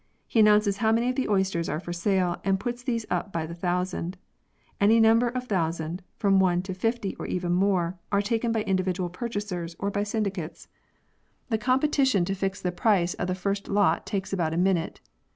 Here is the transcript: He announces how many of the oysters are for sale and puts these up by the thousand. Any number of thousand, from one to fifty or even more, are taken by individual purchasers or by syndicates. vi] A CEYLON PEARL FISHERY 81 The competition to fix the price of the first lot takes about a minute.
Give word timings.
He 0.25 0.39
announces 0.39 0.77
how 0.77 0.91
many 0.91 1.09
of 1.09 1.15
the 1.15 1.29
oysters 1.29 1.69
are 1.69 1.79
for 1.79 1.93
sale 1.93 2.41
and 2.43 2.59
puts 2.59 2.81
these 2.81 3.05
up 3.11 3.31
by 3.31 3.45
the 3.45 3.53
thousand. 3.53 4.17
Any 4.79 4.99
number 4.99 5.27
of 5.29 5.45
thousand, 5.45 6.01
from 6.17 6.39
one 6.39 6.63
to 6.63 6.73
fifty 6.73 7.15
or 7.17 7.27
even 7.27 7.51
more, 7.51 7.99
are 8.11 8.23
taken 8.23 8.51
by 8.51 8.63
individual 8.63 9.09
purchasers 9.09 9.75
or 9.77 9.91
by 9.91 10.01
syndicates. 10.01 10.65
vi] 10.65 10.69
A 10.69 11.59
CEYLON 11.59 11.59
PEARL 11.59 11.59
FISHERY 11.59 11.59
81 11.59 11.59
The 11.59 11.65
competition 11.65 12.25
to 12.25 12.33
fix 12.41 12.61
the 12.63 12.71
price 12.71 13.13
of 13.13 13.27
the 13.27 13.35
first 13.35 13.67
lot 13.67 14.07
takes 14.07 14.33
about 14.33 14.55
a 14.55 14.57
minute. 14.57 15.01